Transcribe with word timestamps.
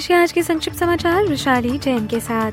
पेश 0.00 0.10
है 0.10 0.16
आज 0.16 0.32
के 0.32 0.42
संक्षिप्त 0.42 0.78
समाचार, 0.78 1.26
विशाली 1.26 1.78
जैन 1.78 2.06
के 2.08 2.18
साथ। 2.20 2.52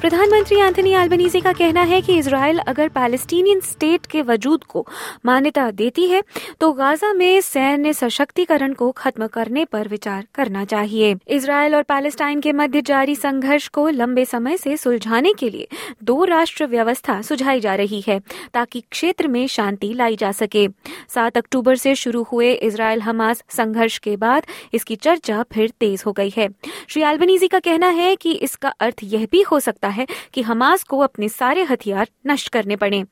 प्रधानमंत्री 0.00 0.56
एंथनी 0.58 0.92
एल्बनीजी 0.92 1.40
का 1.40 1.52
कहना 1.52 1.82
है 1.82 2.00
कि 2.02 2.16
इसराइल 2.18 2.58
अगर 2.60 2.88
पैलेस्टीनियन 2.88 3.60
स्टेट 3.60 4.06
के 4.06 4.22
वजूद 4.22 4.64
को 4.64 4.84
मान्यता 5.26 5.70
देती 5.72 6.06
है 6.06 6.22
तो 6.60 6.72
गाजा 6.72 7.12
में 7.12 7.40
सैन्य 7.40 7.92
सशक्तिकरण 7.92 8.72
को 8.74 8.90
खत्म 8.92 9.26
करने 9.26 9.64
पर 9.64 9.88
विचार 9.88 10.24
करना 10.34 10.64
चाहिए। 10.64 11.14
इसराइल 11.28 11.74
और 11.74 11.82
पैलेस्टाइन 11.84 12.40
के 12.40 12.52
मध्य 12.52 12.82
जारी 12.82 13.14
संघर्ष 13.16 13.68
को 13.68 13.88
लंबे 13.90 14.24
समय 14.24 14.56
से 14.56 14.76
सुलझाने 14.76 15.32
के 15.32 15.50
लिए 15.50 15.68
दो 16.02 16.24
राष्ट्र 16.24 16.66
व्यवस्था 16.66 17.20
सुझाई 17.22 17.60
जा 17.60 17.74
रही 17.74 18.02
है, 18.08 18.18
ताकि 18.54 18.80
क्षेत्र 18.90 19.28
में 19.28 19.46
शांति 19.48 19.92
लाई 19.94 20.16
जा 20.16 20.32
सके। 20.32 20.66
सात 21.08 21.36
अक्टूबर 21.36 21.76
से 21.76 21.94
शुरू 21.94 22.22
हुए 22.32 22.52
इसराइल 22.52 23.02
हमास 23.02 23.44
संघर्ष 23.50 23.98
के 23.98 24.16
बाद 24.18 24.46
इसकी 24.74 24.96
चर्चा 24.98 25.42
फिर 25.52 25.72
तेज 25.80 26.02
हो 26.06 26.12
गई 26.12 26.32
है। 26.36 26.48
श्री 26.88 27.02
एल्बनीजी 27.02 27.48
का 27.48 27.58
कहना 27.58 27.88
है 27.88 28.14
कि 28.16 28.32
इसका 28.32 28.68
अर्थ 28.80 29.00
यह 29.04 29.26
भी 29.32 29.40
हो 29.42 29.58
सकता 29.60 29.88
है 29.88 30.06
कि 30.34 30.42
हमास 30.42 30.82
को 30.82 30.98
अपने 30.98 31.28
सारे 31.28 31.62
हथियार 31.62 32.08
नष्ट 32.26 32.48
करने 32.48 32.76
पड़े। 32.76 33.02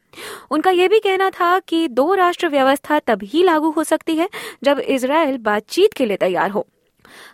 उनका 0.51 0.71
यह 0.71 0.89
भी 0.89 0.99
कहना 0.99 1.29
था 1.31 1.59
कि 1.59 1.89
दो 1.89 2.15
राष्ट्र 2.15 2.49
व्यवस्था 2.49 2.99
तभी 2.99 3.43
लागू 3.43 3.71
हो 3.71 3.85
सकती 3.85 4.17
है 4.17 4.29
जब 4.65 4.79
इसराइल 4.79 5.37
बातचीत 5.39 5.93
के 5.93 6.07
लिए 6.07 6.17
तैयार 6.17 6.51
हो। 6.51 6.67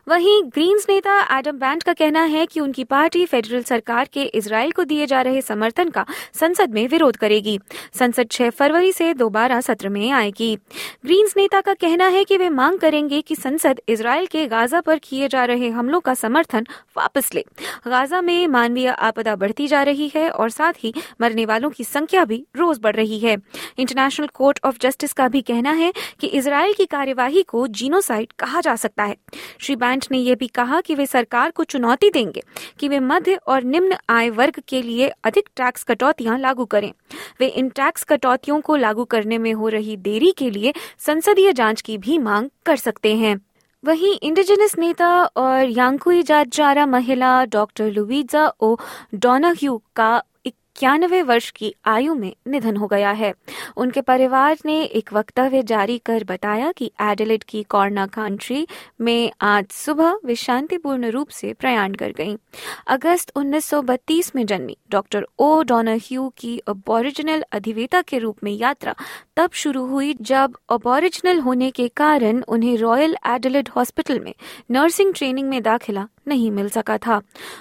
वहीं 0.08 0.42
ग्रीन्स 0.44 0.86
नेता 0.88 1.38
एडम 1.38 1.58
बैंड 1.58 1.82
का 1.82 1.92
कहना 1.92 2.22
है 2.22 2.46
कि 2.46 2.60
उनकी 2.60 2.84
पार्टी 2.84 3.26
फेडरल 3.26 3.62
सरकार 3.62 4.08
के 4.12 4.22
इसराइल 4.22 4.70
को 4.70 4.84
दिए 4.84 5.06
जा 5.06 5.22
रहे 5.22 5.40
समर्थन 5.40 5.88
का 5.88 6.06
संसद 6.34 6.74
में 6.74 6.88
विरोध 6.88 7.16
करेगी। 7.16 7.58
संसद 7.98 8.28
6 8.30 8.50
फरवरी 8.50 8.92
से 8.92 9.14
दोबारा 9.14 9.60
सत्र 9.60 9.88
में 9.88 10.10
आएगी। 10.10 10.56
ग्रीन्स 11.04 11.34
नेता 11.36 11.60
का 11.60 11.74
कहना 11.74 12.06
है 12.06 12.24
कि 12.24 12.36
वे 12.36 12.48
मांग 12.48 12.78
करेंगे 12.78 13.20
कि 13.20 13.36
संसद 13.36 13.80
इसराइल 13.88 14.26
के 14.26 14.46
गाजा 14.46 14.80
पर 14.80 14.98
किए 14.98 15.28
जा 15.28 15.44
रहे 15.44 15.68
हमलों 15.68 16.00
का 16.00 16.14
समर्थन 16.14 16.66
वापस 16.96 17.34
ले। 17.34 17.44
गाजा 17.88 18.20
में 18.20 18.46
मानवीय 18.48 18.88
आपदा 18.88 19.36
बढ़ती 19.36 19.66
जा 19.66 19.82
रही 19.82 20.10
है 20.14 20.28
और 20.30 20.50
साथ 20.50 20.72
ही 20.78 20.94
मरने 21.20 21.46
वालों 21.46 21.70
की 21.70 21.84
संख्या 21.84 22.24
भी 22.24 22.46
रोज 22.56 22.78
बढ़ 22.82 22.96
रही 22.96 23.18
है। 23.18 23.36
इंटरनेशनल 23.78 24.26
कोर्ट 24.26 24.60
ऑफ़ 24.64 24.76
जस्टिस 24.80 25.12
का 25.12 25.28
भी 25.28 25.42
कहना 25.42 25.72
है 25.72 25.92
कि 26.20 26.26
इसराइल 26.26 26.72
की 26.72 26.84
कार्यवाही 26.84 27.42
को 27.42 27.66
जीनोसाइड 27.66 28.32
कहा 28.38 28.60
जा 28.60 28.76
सकता 28.76 29.04
है। 29.04 29.16
श्री 29.62 29.76
बैंट 29.76 30.06
ने 30.10 30.18
यह 30.18 30.34
भी 30.34 30.46
कहा 30.46 30.80
कि 30.80 30.94
वे 30.94 31.06
सरकार 31.06 31.50
को 31.50 31.64
चुनौती 31.64 32.10
देंगे 32.10 32.42
कि 32.78 32.88
वे 32.88 32.98
मध्य 33.00 33.34
और 33.46 33.62
निम्न 33.62 33.96
आय 34.10 34.30
वर्ग 34.30 34.62
के 34.68 34.82
लिए 34.82 35.08
अधिक 35.24 35.48
टैक्स 35.56 35.84
कटौतियाँ 35.84 36.38
लागू 36.38 36.64
करें। 36.64 36.92
वे 37.40 37.46
इन 37.46 37.68
टैक्स 37.68 38.04
कटौतियों 38.04 38.60
को 38.60 38.76
लागू 38.76 39.04
करने 39.04 39.38
में 39.38 39.52
हो 39.52 39.68
रही 39.68 39.96
देरी 39.96 40.30
के 40.30 40.50
लिए 40.50 40.72
संसदीय 40.98 41.52
जाँच 41.52 41.80
की 41.80 41.98
भी 41.98 42.18
मांग 42.18 42.48
कर 42.66 42.76
सकते 42.76 43.14
हैं। 43.16 43.36
वहीं 43.84 44.18
इंडिजिनस 44.22 44.76
नेता 44.78 45.08
और 45.36 45.68
यांकुई 45.68 46.22
जातजारा 46.22 46.86
महिला 46.86 47.44
डॉक्टर 47.44 47.90
लुवीजा 47.90 48.46
ओ 48.60 48.76
डोनाह्यू 49.14 49.80
का 49.96 50.22
इक्यानवे 50.76 51.20
वर्ष 51.22 51.50
की 51.50 51.72
आयु 51.84 52.14
में 52.14 52.32
निधन 52.48 52.76
हो 52.76 52.86
गया 52.86 53.10
है 53.12 53.32
उनके 53.76 54.00
परिवार 54.00 54.58
ने 54.66 54.80
एक 54.82 55.12
वक्तव्य 55.12 55.62
जारी 55.62 55.96
कर 56.06 56.24
बताया 56.24 56.70
कि 56.72 56.90
एडिलेट 57.02 57.42
की 57.48 57.62
कॉर्ना 57.70 58.06
कंट्री 58.06 58.66
में 59.00 59.30
आज 59.40 59.66
सुबह 59.72 60.18
वे 60.24 60.34
शांतिपूर्ण 60.34 61.10
रूप 61.10 61.28
से 61.30 61.52
प्रयाण 61.52 61.94
कर 61.94 62.12
गईं। 62.18 62.36
अगस्त 62.86 63.32
1932 63.38 64.34
में 64.36 64.44
जन्मी 64.46 64.76
डॉक्टर 64.90 65.26
ओ 65.38 65.62
डोनाह्यू 65.62 66.28
की 66.38 66.56
अबोरिजिनल 66.68 67.44
अधिवेता 67.52 68.02
के 68.02 68.18
रूप 68.18 68.44
में 68.44 68.52
यात्रा 68.52 68.94
तब 69.36 69.50
शुरू 69.62 69.86
हुई 69.86 70.14
जब 70.22 70.56
अबोरिजिनल 70.70 71.40
होने 71.40 71.70
के 71.70 71.88
कारण 71.96 72.42
उन्हें 72.48 72.76
रॉयल 72.78 73.16
एडिलेट 73.34 73.68
हॉस्पिटल 73.76 74.20
में 74.24 74.34
नर्सिंग 74.70 75.14
ट्रेनिंग 75.14 75.48
में 75.48 75.62
दाखिला 75.62 76.06
नहीं 76.28 76.50
मिल 76.50 76.68
सका 76.70 76.98
था 77.06 77.20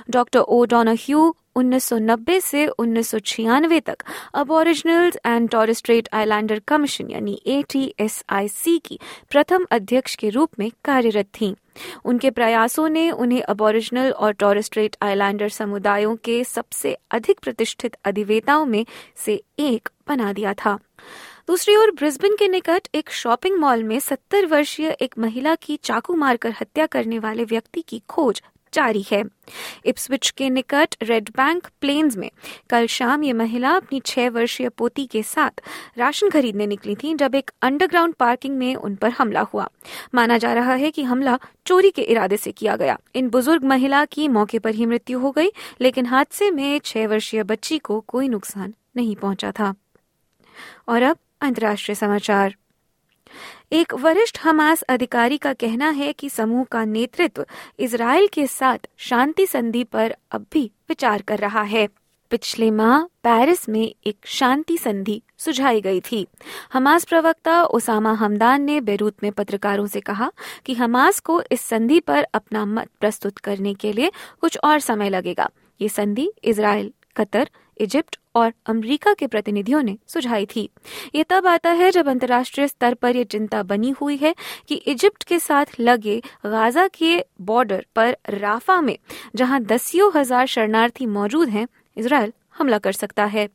डॉक्टर 0.09 0.39
ओ 0.39 0.63
डोनाह्यू 0.65 1.33
1990 1.55 2.39
से 2.41 2.65
1996 2.67 3.81
तक 3.85 4.03
Aboriginals 4.33 5.17
and 5.25 5.49
Torres Strait 5.49 6.07
Islander 6.13 6.59
Commission 6.67 7.09
यानी 7.09 7.41
एटीएसआईसी 7.47 8.77
की 8.79 8.99
प्रथम 9.31 9.65
अध्यक्ष 9.71 10.15
के 10.15 10.29
रूप 10.29 10.59
में 10.59 10.69
कार्यरत 10.85 11.27
थीं। 11.41 11.53
उनके 12.05 12.29
प्रयासों 12.29 12.87
ने 12.89 13.09
उन्हें 13.11 13.41
अबोरिजिनल 13.43 14.11
और 14.11 14.31
टॉरिस्ट्रेट 14.33 14.95
आइलैंडर 15.01 15.49
समुदायों 15.49 16.15
के 16.25 16.43
सबसे 16.43 16.97
अधिक 17.11 17.39
प्रतिष्ठित 17.39 17.95
अधिवेताओं 18.05 18.65
में 18.65 18.85
से 19.25 19.41
एक 19.59 19.89
बना 20.07 20.31
दिया 20.33 20.53
था 20.65 20.77
दूसरी 21.47 21.75
ओर 21.75 21.91
ब्रिस्बेन 21.91 22.35
के 22.39 22.47
निकट 22.47 22.87
एक 22.95 23.09
शॉपिंग 23.11 23.57
मॉल 23.59 23.83
में 23.83 23.99
70 23.99 24.45
वर्षीय 24.51 24.89
एक 25.01 25.17
महिला 25.19 25.55
की 25.55 25.77
चाकू 25.83 26.15
मारकर 26.15 26.53
हत्या 26.61 26.85
करने 26.85 27.19
वाले 27.19 27.43
व्यक्ति 27.45 27.81
की 27.87 28.01
खोज 28.09 28.41
जारी 28.73 29.05
है। 29.11 29.23
इप्सविच 29.85 30.29
के 30.29 30.49
निकट 30.49 30.95
रेड 31.01 31.29
बैंक 31.29 31.67
प्लेन्स 31.81 32.17
में 32.17 32.31
कल 32.69 32.87
शाम 32.87 33.23
ये 33.23 33.33
महिला 33.33 33.71
अपनी 33.71 33.99
छह 34.05 34.29
वर्षीय 34.29 34.69
पोती 34.69 35.05
के 35.05 35.23
साथ 35.23 35.61
राशन 35.97 36.29
खरीदने 36.29 36.67
निकली 36.67 36.95
थी, 36.95 37.15
जब 37.15 37.35
एक 37.35 37.51
अंडरग्राउंड 37.61 38.13
पार्किंग 38.13 38.57
में 38.57 38.75
उन 38.75 38.95
पर 38.95 39.09
हमला 39.09 39.41
हुआ। 39.41 39.69
माना 40.15 40.37
जा 40.37 40.53
रहा 40.53 40.73
है 40.73 40.91
कि 40.91 41.03
हमला 41.03 41.39
चोरी 41.65 41.91
के 41.91 42.01
इरादे 42.01 42.37
से 42.37 42.51
किया 42.51 42.75
गया। 42.75 42.97
इन 43.15 43.29
बुज़ुर्ग 43.29 43.63
महिला 43.63 44.05
की 44.05 44.27
मौके 44.27 44.59
पर 44.59 44.75
ही 44.75 44.85
मृत्यु 44.85 45.19
हो 45.19 45.31
गई, 45.31 45.47
लेकिन 45.81 46.05
हादसे 46.05 46.51
में 46.51 46.79
छह 46.79 47.07
वर्षीय 47.07 47.43
बच्ची 47.43 47.77
को 47.77 47.99
कोई 47.99 48.27
नुकसान 48.27 48.73
नहीं 48.97 49.15
पहुँचा 49.15 49.51
था। 49.51 49.73
और 50.87 51.01
अब 51.01 51.17
अंतर्राष्ट्रीय 51.41 51.95
समाचार। 51.95 52.55
एक 53.71 53.93
वरिष्ठ 53.93 54.39
हमास 54.43 54.81
अधिकारी 54.81 55.37
का 55.37 55.53
कहना 55.53 55.89
है 55.89 56.13
कि 56.13 56.29
समूह 56.29 56.63
का 56.63 56.85
नेतृत्व 56.85 57.45
इसराइल 57.79 58.27
के 58.27 58.47
साथ 58.47 58.77
शांति 58.97 59.45
संधि 59.45 59.83
पर 59.83 60.15
अब 60.31 60.45
भी 60.51 60.71
विचार 60.89 61.21
कर 61.21 61.37
रहा 61.37 61.61
है। 61.61 61.87
पिछले 62.31 62.71
माह 62.71 63.03
पेरिस 63.03 63.69
में 63.69 63.95
एक 64.05 64.17
शांति 64.25 64.77
संधि 64.77 65.21
सुझाई 65.37 65.81
गई 65.81 65.99
थी। 65.99 66.27
हमास 66.73 67.05
प्रवक्ता 67.05 67.63
ओसामा 67.63 68.11
हमदान 68.11 68.61
ने 68.61 68.81
बेरूत 68.81 69.15
में 69.23 69.31
पत्रकारों 69.31 69.87
से 69.87 69.99
कहा 69.99 70.31
कि 70.65 70.73
हमास 70.73 71.19
को 71.19 71.41
इस 71.51 71.61
संधि 71.61 71.99
पर 71.99 72.27
अपना 72.33 72.65
मत 72.65 72.89
प्रस्तुत 72.99 73.37
करने 73.37 73.73
के 73.73 73.93
लिए 73.93 74.11
कुछ 74.41 74.57
और 74.63 74.79
समय 74.79 75.09
लगेगा। 75.09 75.49
ये 75.81 75.89
संधि 75.89 76.31
इसराइल 76.43 76.93
कतर, 77.15 77.49
इजिप्ट 77.77 78.17
और 78.35 78.51
अमेरिका 78.65 79.13
के 79.13 79.27
प्रतिनिधियों 79.27 79.81
ने 79.83 79.97
सुझाई 80.07 80.45
थी। 80.45 80.69
ये 81.15 81.23
तब 81.23 81.47
आता 81.47 81.71
है 81.71 81.91
जब 81.91 82.09
अंतर्राष्ट्रीय 82.09 82.67
स्तर 82.67 82.93
पर 82.93 83.15
यह 83.15 83.23
चिंता 83.23 83.63
बनी 83.63 83.89
हुई 83.91 84.17
है 84.17 84.35
कि 84.67 84.75
इजिप्ट 84.75 85.23
के 85.23 85.39
साथ 85.39 85.79
लगे 85.79 86.19
गाजा 86.45 86.87
के 86.87 87.25
बॉर्डर 87.41 87.85
पर 87.95 88.17
राफा 88.29 88.81
में, 88.81 88.97
जहाँ 89.35 89.61
दसियों 89.61 90.11
हज़ार 90.15 90.45
शरणार्थी 90.47 91.05
मौजूद 91.05 91.49
हैं 91.49 91.67
इसराइल 91.97 92.33
हमला 92.57 92.77
कर 92.77 92.91
सकता 92.91 93.25
है। 93.25 93.47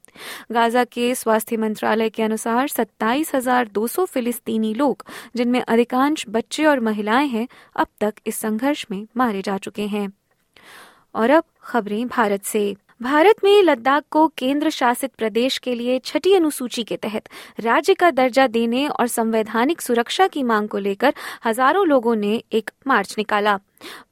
गाजा 0.53 0.85
के 0.85 1.15
स्वास्थ्य 1.15 1.57
मंत्रालय 1.57 2.09
के 2.11 2.23
अनुसार 2.23 2.69
सत्ताईस 2.69 3.35
हज़ार 3.35 3.69
दो 3.69 3.87
सौ 3.87 4.05
फिलिस्तीनी 4.05 4.73
लोग, 4.75 5.05
जिनमें 5.37 5.61
अधिकांश 5.61 6.25
बच्चे 6.29 6.65
और 6.65 6.81
महिलाएँ 6.81 7.29
हैं, 7.29 7.47
अब 7.77 7.87
तक 8.01 8.15
इस 8.27 8.37
संघर्ष 8.37 8.87
में 8.91 9.07
मारे 9.17 9.43
जा 9.43 9.59
चुके 9.59 9.87
हैं। 9.87 10.09
और 11.15 11.31
अब 11.31 11.45
खबरें 11.63 12.07
भारत 12.09 12.45
से। 12.45 12.77
भारत 13.01 13.37
में 13.45 13.63
लद्दाख 13.63 14.03
को 14.11 14.27
केंद्र 14.29 14.71
शासित 14.71 15.11
प्रदेश 15.19 15.59
के 15.59 15.75
लिए 15.75 15.99
छठी 15.99 16.33
अनुसूची 16.35 16.85
के 16.85 16.97
तहत 16.97 17.29
राज्य 17.61 17.95
का 17.95 18.11
दर्जा 18.11 18.47
देने 18.47 18.87
और 18.87 19.07
संवैधानिक 19.07 19.81
सुरक्षा 19.81 20.27
की 20.27 20.43
मांग 20.43 20.69
को 20.69 20.79
लेकर 20.79 21.15
हज़ारों 21.45 21.87
लोगों 21.87 22.17
ने 22.17 22.43
एक 22.53 22.71
मार्च 22.87 23.15
निकाला। 23.19 23.59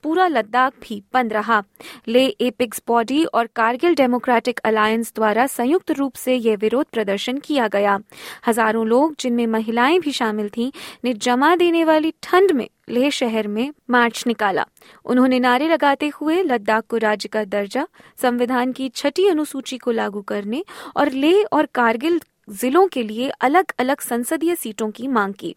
पूरा 0.03 0.27
लद्दाख 0.27 0.73
भी 0.83 1.03
बंद 1.15 1.33
रहा। 1.33 1.63
ले 2.09 2.27
एपिक्स 2.27 2.83
बॉडी 2.89 3.25
और 3.25 3.47
कारगिल 3.47 3.95
डेमोक्रेटिक 3.95 4.61
अलायंस 4.65 5.13
द्वारा 5.15 5.47
संयुक्त 5.47 5.91
रूप 5.91 6.15
से 6.15 6.35
यह 6.35 6.57
विरोध 6.57 6.87
प्रदर्शन 6.93 7.39
किया 7.39 7.69
गया। 7.69 7.99
हज़ारों 8.47 8.87
लोग, 8.87 9.15
जिनमें 9.21 9.47
महिलाएँ 9.47 9.99
भी 10.01 10.13
शामिल 10.13 10.49
थीं, 10.49 10.73
ने 11.05 11.15
जमा 11.15 11.57
देने 11.57 11.85
वाली 11.85 12.13
ठंड 12.23 12.53
में 12.53 12.69
लेह 12.89 13.11
शहर 13.11 13.47
में 13.47 13.73
मार्च 13.91 14.25
निकाला। 14.27 14.67
उन्होंने 15.05 15.39
नारे 15.39 15.69
लगाते 15.69 16.11
हुए 16.21 16.43
लद्दाख 16.43 16.85
को 16.89 16.97
राज्य 16.97 17.29
का 17.29 17.45
दर्जा, 17.45 17.87
संविधान 18.23 18.73
की 18.73 18.89
छठी 18.89 19.29
अनुसूची 19.29 19.79
को 19.79 19.91
लागू 19.91 20.23
करने 20.23 20.65
और 20.97 21.11
लेह 21.11 21.45
और 21.53 21.67
कारगिल 21.67 22.21
जिलों 22.49 22.87
के 22.89 23.03
लिए 23.03 23.29
अलग 23.29 23.65
अलग 23.79 24.01
संसदीय 24.01 24.55
सीटों 24.55 24.91
की 24.91 25.09
मांग 25.09 25.35
की। 25.35 25.55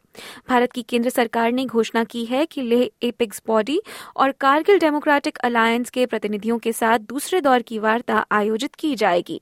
भारत 0.50 0.72
की 0.72 0.82
केंद्र 0.82 1.10
सरकार 1.10 1.52
ने 1.52 1.66
घोषणा 1.66 2.04
की 2.04 2.26
है 2.26 2.46
कि 2.46 2.62
लेह 2.62 2.90
एपिक्स 3.04 3.42
बॉडी 3.48 3.82
और 4.16 4.32
कारगिल 4.32 4.80
डेमोक्रेटिक 4.80 5.38
अलायंस 5.38 5.90
के 5.90 6.06
प्रतिनिधियों 6.06 6.60
के 6.60 6.72
साथ 6.72 7.00
दूसरे 7.00 7.42
दौर 7.42 7.62
की 7.62 7.80
वार्ता 7.80 8.26
आयोजित 8.32 8.76
की 8.76 8.96
जाएगी। 8.96 9.42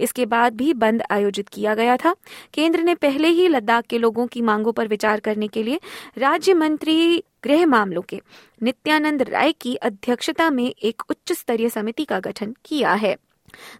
इसके 0.00 0.26
बाद 0.26 0.54
भी 0.54 0.72
बंद 0.72 1.02
आयोजित 1.10 1.48
किया 1.48 1.74
गया 1.74 1.96
था। 1.96 2.14
केंद्र 2.54 2.82
ने 2.82 2.94
पहले 2.94 3.28
ही 3.28 3.48
लद्दाख 3.48 3.84
के 3.84 3.98
लोगों 3.98 4.26
की 4.26 4.42
मांगों 4.42 4.72
पर 4.72 4.88
विचार 4.88 5.20
करने 5.20 5.48
के 5.48 5.62
लिए 5.62 5.80
राज्य 6.18 6.54
मंत्री 6.54 7.24
गृह 7.44 7.66
मामलों 7.66 8.02
के 8.02 8.20
नित्यानंद 8.62 9.22
राय 9.22 9.52
की 9.52 9.74
अध्यक्षता 9.74 10.50
में 10.50 10.74
एक 10.82 11.02
उच्च 11.10 11.32
स्तरीय 11.32 11.68
समिति 11.68 12.04
का 12.04 12.20
गठन 12.20 12.54
किया 12.64 12.92
है। 12.92 13.16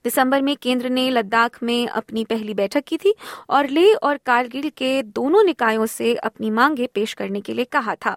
दिसंबर 0.05 0.43
में 0.43 0.57
केंद्र 0.57 0.89
ने 0.89 1.11
लद्दाख 1.11 1.63
में 1.63 1.89
अपनी 1.89 2.25
पहली 2.25 2.55
बैठक 2.55 2.85
की 2.85 2.97
थी 2.97 3.15
और 3.51 3.69
लेह 3.69 3.95
और 4.03 4.17
कारगिल 4.17 4.71
के 4.71 5.03
दोनों 5.03 5.45
निकायों 5.45 5.87
से 5.87 6.15
अपनी 6.15 6.51
मांगे 6.51 6.87
पेश 6.87 7.15
करने 7.15 7.41
के 7.41 7.55
लिए 7.55 7.65
कहा 7.65 7.95
था। 7.95 8.17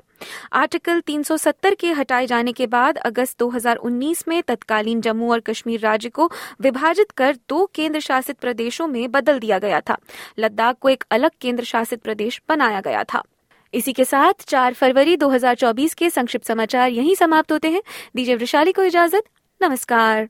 आर्टिकल 0.53 0.99
370 1.01 1.75
के 1.75 1.91
हटाए 1.91 2.25
जाने 2.25 2.53
के 2.53 2.67
बाद 2.67 2.97
अगस्त 2.97 3.39
2019 3.39 4.27
में 4.27 4.43
तत्कालीन 4.43 5.01
जम्मू 5.01 5.31
और 5.31 5.39
कश्मीर 5.39 5.79
राज्य 5.79 6.09
को 6.09 6.31
विभाजित 6.61 7.11
कर 7.11 7.37
दो 7.49 7.65
केंद्र 7.65 7.99
शासित 7.99 8.37
प्रदेशों 8.37 8.87
में 8.87 9.11
बदल 9.11 9.39
दिया 9.39 9.59
गया 9.59 9.81
था। 9.81 9.97
लद्दाख 10.39 10.75
को 10.81 10.89
एक 10.89 11.03
अलग 11.11 11.31
केंद्र 11.41 11.63
शासित 11.63 12.01
प्रदेश 12.01 12.41
बनाया 12.49 12.81
गया 12.81 13.03
था। 13.03 13.23
इसी 13.73 13.93
के 13.93 14.05
साथ 14.05 14.33
4 14.47 14.73
फरवरी 14.73 15.17
2024 15.17 15.93
के 15.93 16.09
संक्षिप्त 16.09 16.45
समाचार 16.45 16.89
यहीं 16.89 17.15
समाप्त 17.15 17.51
होते 17.51 17.69
हैं। 17.69 17.81
दीजिए 18.15 18.35
वृशाली 18.35 18.71
को 18.71 18.83
इजाज़त, 18.83 19.23
नमस्कार। 19.61 20.29